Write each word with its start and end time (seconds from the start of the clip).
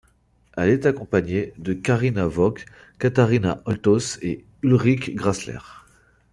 Elle 0.57 0.69
est 0.69 0.87
accompagnée 0.87 1.53
de 1.59 1.73
Carina 1.73 2.25
Vogt, 2.25 2.65
Katharina 2.97 3.61
Althaus 3.67 4.17
et 4.23 4.43
Ulrike 4.63 5.15
Grässler. 5.15 5.59